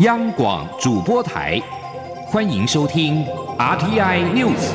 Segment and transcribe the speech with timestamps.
[0.00, 1.58] 央广主播台，
[2.26, 3.24] 欢迎收听
[3.56, 4.70] RTI News。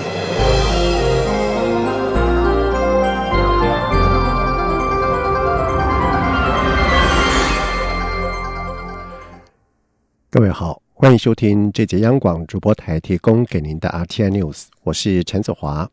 [10.32, 15.88] 各位好，欢迎收听这节央广主播台提供给您的 RTI News，我是陈子华。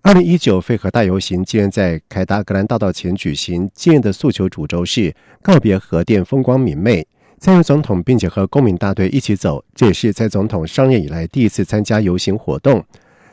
[0.00, 7.06] 二零一九废核大游行今天在凯达格兰大道前举行，今日的诉求主轴是告别核电，风光明媚。
[7.40, 12.84] 蔡英文总统并且和公民大队一起走，这也是蔡总统上任以来第一次参加游行活动。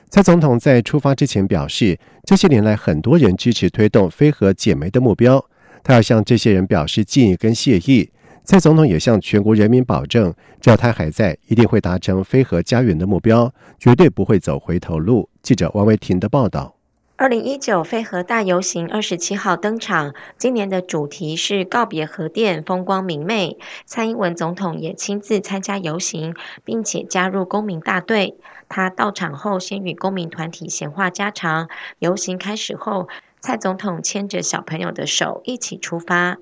[0.09, 5.44] 蔡总统在出发之前表示，这些年来很多人支持推动非核减煤的目标，
[5.84, 8.10] 他要向这些人表示敬意跟谢意。
[8.44, 15.27] 蔡总统也向全国人民保证，只要他还在，一定会达成非核家园的目标，绝对不会走回头路。
[15.41, 16.74] 记者王维婷的报道。
[17.18, 23.58] 二零一九飞核大游行二十七号登场，今年的主题是告别核电，风光明媚。
[23.86, 28.35] 蔡英文总统也亲自参加游行，并且加入公民大队。
[28.68, 31.70] 他到场后，先与公民团体闲话家常。
[31.99, 33.07] 游行开始后，
[33.40, 36.35] 蔡总统牵着小朋友的手一起出发。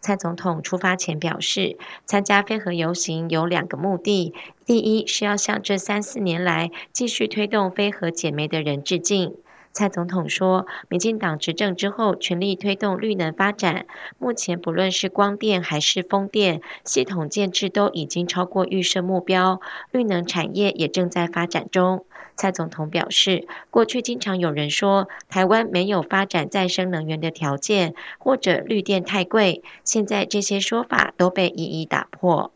[0.00, 9.36] 蔡总统出发前表示，参加飞核游行有两个目的：第一是要向这三四年来继续推动飞核减煤的人致敬。
[9.76, 13.84] 蔡总统说，民进党执政之后，全力推动绿能发展。
[14.18, 19.60] 目前不论是光电还是风电系统建制，都已经超过预设目标，
[19.92, 22.06] 绿能产业也正在发展中。
[22.36, 32.50] 蔡总统表示，过去经常有人说台湾没有发展再生能源的条件，或者绿电太贵，现在这些说法都被一一打破。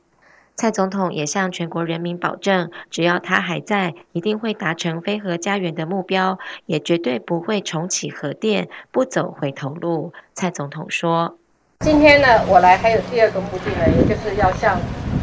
[0.60, 10.12] 蔡总统也向全国人民保证，只要他还在，一定会达成非核家园的目标，也绝对不会重启核电，不走回头路。
[10.34, 11.38] 蔡总统说
[11.80, 14.78] ：“今天呢，我来还有第二个目的呢，也就是要向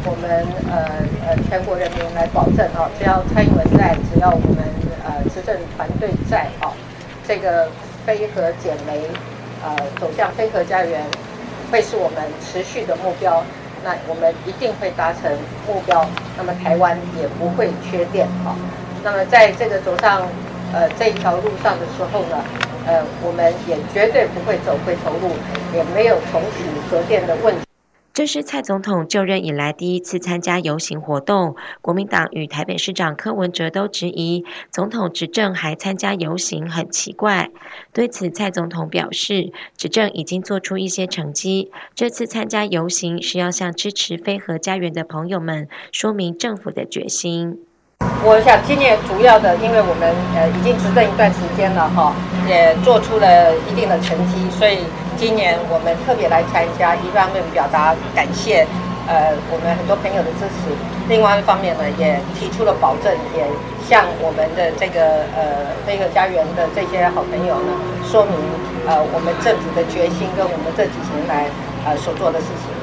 [0.05, 4.58] 我们呃呃全国人民来保证哦，只要蔡英文在，只要我们
[5.05, 6.73] 呃执政团队在哦，
[7.27, 7.70] 这个
[8.08, 9.03] 非核减煤
[9.64, 11.05] 呃走向非核家园，
[11.71, 13.43] 会是我们持续的目标。”
[13.83, 15.32] 那我们一定会达成
[15.67, 16.05] 目标，
[16.38, 18.55] 那么台湾也不会缺电哈。
[19.04, 20.27] 那么在这个走上
[20.73, 22.43] 呃这一条路上的时候呢，
[22.86, 25.32] 呃，我们也绝对不会走回头路，
[25.73, 27.67] 也没有重启核电的问。
[28.17, 31.55] 这是蔡总统就任以来第一次参加游行活动。
[31.83, 37.52] 国民党与台北市长柯文哲都质疑，总统执政还参加游行很奇怪。
[37.94, 47.60] 对此，蔡总统表示，执政已经做出一些成绩，这次参加游行是要向支持飞核家园的朋友们说明政府的决心。
[48.26, 52.16] 我想今年主要的，因为我们呃已经执政一段时间了哈，
[52.50, 54.80] 也做出了一定的成绩，所以。
[55.17, 58.66] 今年我们特别来参加，一方面表达感谢，
[59.10, 60.70] 呃，我们很多朋友的支持；
[61.10, 63.42] 另外一方面呢，也提出了保证，也
[63.89, 67.73] 向我们的这个呃飞鹤家园的这些好朋友呢，
[68.06, 68.38] 说明
[68.86, 71.50] 呃我们政府的决心跟我们这几年来
[71.83, 72.77] 呃所做的事情。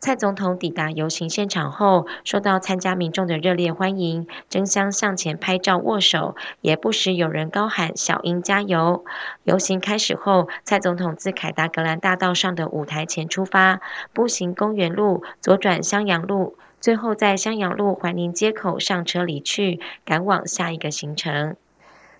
[0.00, 9.04] 蔡总统抵达游行现场后，受到参加民众的热烈欢迎，争相向前拍照握手，也不时有人高喊“小英加油”。
[9.42, 13.80] 游行开始后，蔡总统自凯达格兰大道上的舞台前出发，
[14.12, 21.56] 步行公园路，左转襄阳路，最后在襄阳路怀宁街口上车离去，赶往下一个行程。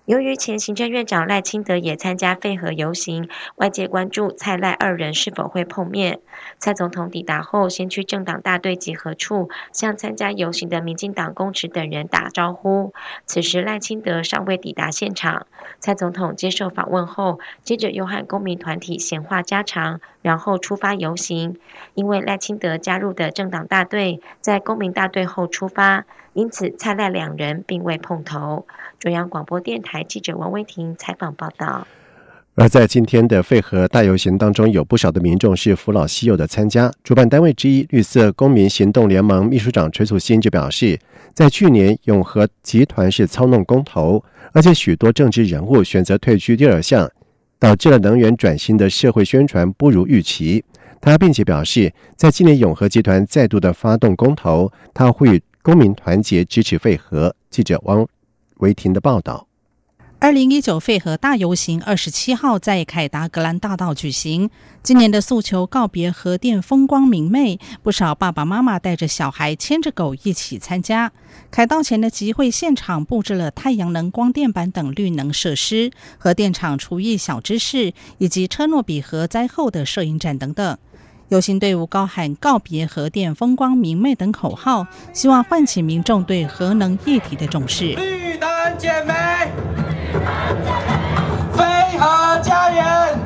[0.09, 6.21] 由于前行政院长赖清德也参加废核游行，外界关注蔡赖二人是否会碰面。
[6.59, 12.95] 蔡总统抵达后，先去政党大队集合处，向参加游行的民进党公职等人打招呼。
[13.27, 15.47] 此时赖清德尚未抵达现场。
[15.79, 21.59] 蔡总统接受访问后，接着又和公民团体闲话家常，然后出发游行。
[21.93, 26.07] 因为赖清德加入的政党大队在公民大队后出发。
[26.39, 28.65] 因此，蔡赖两人并未碰头。
[29.01, 31.85] 中央广播电台记者王威婷采访报道。
[32.55, 36.93] 而在今天的废核大游行当中，有不少的民众是扶老携幼的参加。
[37.03, 40.97] 主办单位之一绿色公民行动联盟秘书长崔楚新就表示，
[41.35, 47.11] 在去年永和集团是操弄公投，而且许多政治人物选择退居第二项，
[47.59, 50.65] 导致了能源转型的社会宣传不如预期。
[51.01, 55.43] 他并且表示，在今年永和集团再度的发动公投，他会。
[55.69, 57.37] 公民团结支持废核。
[57.51, 58.09] 记者王
[58.57, 59.47] 维婷的报道：
[60.19, 64.49] 二零一九废核大游行二十七号在凯达格兰大道举行。
[64.83, 71.13] 今年的诉求告别核电，风光明媚，不少爸爸妈妈带着小孩，牵着狗一起参加。
[71.51, 80.79] 凯道前的集会现场布置了太阳能光电板等绿能设施、核电厂厨艺小知识，以及车诺比核灾后的摄影展等等。
[81.29, 87.85] 游行队伍高喊“告别核电，风光明媚”等口号，希望唤起民众对核能议题的重视。
[87.85, 89.13] 绿能减煤，
[91.53, 93.19] 飞核家园，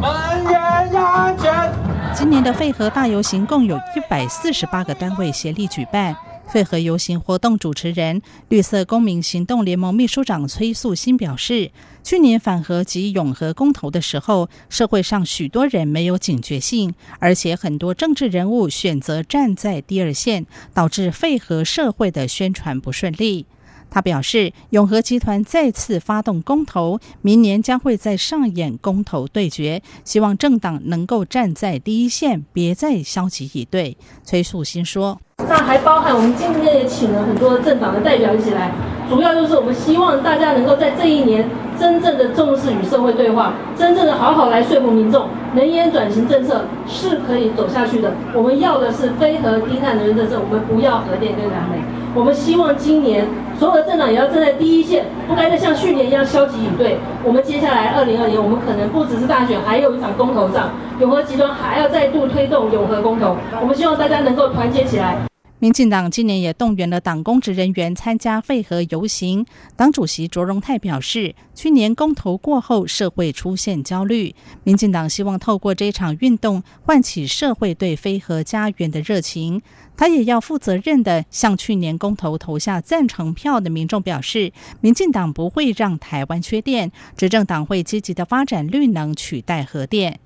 [0.00, 0.62] 能源
[0.94, 1.72] 安全。
[2.14, 6.14] 今年的废核大游行共有一百四十八个单位协力举办。
[6.46, 11.70] 废核游行活动主持人、绿色公民行动联盟秘书长崔素新表示，
[12.02, 23.46] 去年反核及永和公投的时候，社会上许多人没有警觉性，而且很多政治人物选择站在第二线，导致废核社会的宣传不顺利。
[23.90, 33.96] 他表示，永和集团再次发动公投，明年将会再上演公投对决，希望政党能够站在第一线，别再消极以对。
[34.24, 38.72] 崔素新说：“那还包含我们今天也请了很多政党的代表一起来，
[39.08, 41.48] 主要就是我们希望大家能够在这一年
[41.78, 48.12] 真正的重视与社会对话，真正的好好来说服民众，能源转型政策是可以走下去的。
[48.34, 51.78] 我们要的是非核低碳能源政策，我们不要核电跟燃煤。
[52.14, 53.24] 我们希望今年。”
[53.58, 56.98] 所有的政党也要站在第一线，不该再像去年一样消极以对。
[57.22, 60.70] 我们接下来二零二年，我们可能不只是大选，还有一场公投战。
[61.00, 63.36] 永和集团还要再度推动永和公投。
[63.60, 65.18] 我们希望大家能够团结起来。
[65.60, 69.46] 民进党今年也动员了党公职人员参加废核游行。
[69.76, 74.34] 党主席卓荣泰表示，去年公投过后，社会出现焦虑，
[74.64, 79.62] 民进党希望透过这场运动，唤起社会对非核家园的热情。
[79.96, 90.18] 他也要负责任的向去年公投投下赞成票的民众表示，民进党不会让台湾缺电，执政党会积极的发展绿能取代核电。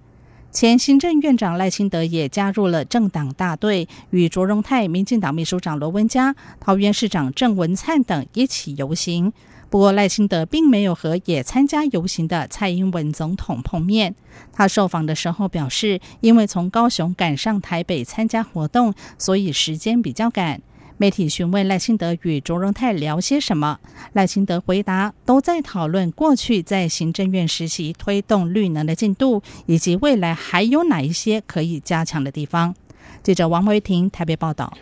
[0.59, 9.33] 前行政院长赖清德也加入了政党大队，与卓荣泰、民进党秘书长罗文嘉、桃园市长郑文灿等一起游行。
[9.71, 14.17] 不过，赖清德并没有和也参加游行的蔡英文总统碰面。
[14.53, 20.61] 他受访的时候表示，因为从高雄赶上台北参加活动，所以时间比较赶。
[21.01, 23.79] 媒体询问赖清德与卓荣泰聊些什么，
[24.15, 32.75] 赖清德回答都在讨论过去在行政院实习推动绿能的进度，以及未来还有哪一些可以加强的地方。
[33.23, 34.73] 记者王维婷台北报道。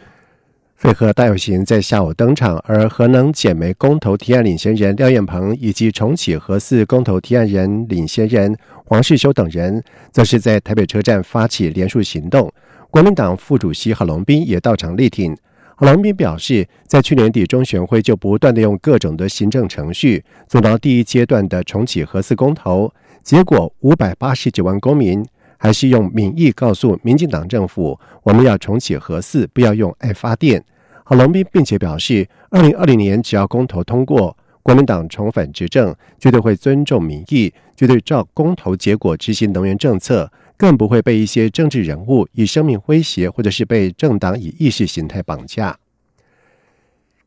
[0.74, 12.50] 废核大游行在下午登场，而核能减煤公投提案领先人廖燕鹏以及重启核四公投提案人领先人黄世修等人，则是在台北车站发起连署行动。
[12.90, 15.36] 国民党副主席郝龙斌也到场力挺。
[15.78, 22.90] 郝龙斌表示，在去年底中选会就不断的用各种的行政程序阻挠第一阶段的重启核四公投，
[23.22, 25.22] 结果五百八十九万公民
[25.58, 30.64] 还是用民意告诉民进党政府，我们要重启核四，不要用爱发电。
[31.04, 40.32] 郝龙斌并且表示，二零二零年只要公投通过，国民党重返执政，绝对会尊重民意，绝对照公投结果执行能源政策。
[40.56, 45.78] 更不会被一些政治人物以生命威胁，或者是被政党以意识形态绑架。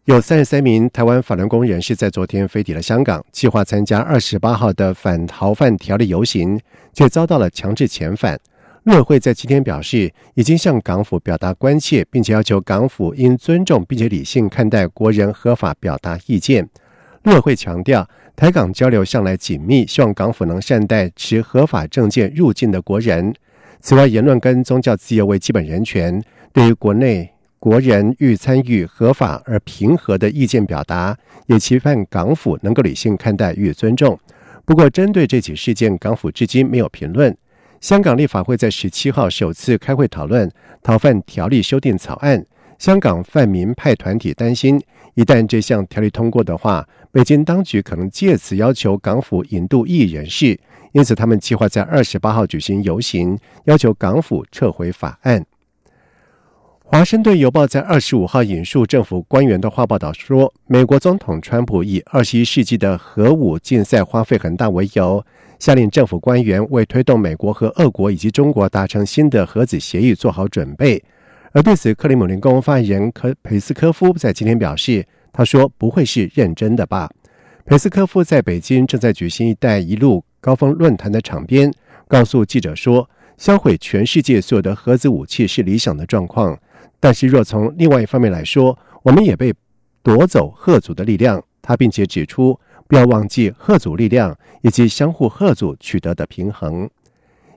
[0.06, 6.60] 有三十三名台湾法轮功人士在昨天飞抵了香港，计划参加二十八号的反逃犯条例游行，
[6.94, 8.40] 却遭到了强制遣返。
[8.84, 16.68] 陆委会在今天表示，已经向港府表达关切，并且要求港府应尊重并且理性看待国人合法表达意见。
[17.24, 18.08] 陆委会强调。
[18.36, 23.34] 台港交流向来紧密，希望港府能善待持合法证件入境的国人。
[23.82, 26.24] 此外，言论跟宗教自由为基本人权，
[26.54, 27.30] 对于国内
[27.60, 31.18] 国人欲参与合法而平和的意见表达，
[31.48, 34.18] 也期盼港府能够理性看待予以尊重。
[34.64, 37.36] 不过，针对这起事件，港府至今没有评论。
[37.82, 40.50] 香港立法会在十七号首次开会讨论
[40.82, 42.46] 逃犯条例修订草案。
[42.78, 44.82] 香港泛民派团体担心，
[45.16, 50.60] 一旦这项条例通过的话，北京当局可能借此要求港府引渡异人士，
[50.94, 55.46] 因此他们计划在二十八号举行游行，要求港府撤回法案。
[56.92, 65.24] 华盛顿邮报在二十五号引述政府官员的话报道说，美国总统川普以二十一世纪的核武竞赛花费很大为由，
[65.60, 71.04] 下令政府官员为推动美国和俄国以及中国达成新的核子协议做好准备。
[71.52, 77.10] 而对此，克里姆林宫发言人科佩斯科夫在今天表示：“他说不会是认真的吧？”
[77.66, 81.72] 佩斯科夫在北京正在举行“一带一路”高峰论坛的场边，
[82.08, 86.58] 告诉记者说：“销毁全世界所有的核子武器是理想的状况，
[87.00, 89.54] 但是若从另外一方面来说，我们也被
[90.04, 96.90] 夺走核组的力量。”他并且指出：“不要忘记核组力量以及相互核组取得的平衡。”